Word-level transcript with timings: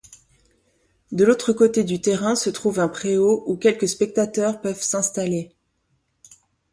De 1.11 1.23
l'autre 1.25 1.53
côté 1.53 1.83
du 1.83 2.01
terrain 2.01 2.33
se 2.35 2.49
trouve 2.49 2.79
un 2.79 2.87
préau 2.87 3.43
où 3.45 3.55
quelques 3.55 3.87
spectateurs 3.87 4.59
peuvent 4.59 4.81
s'installer. 4.81 5.53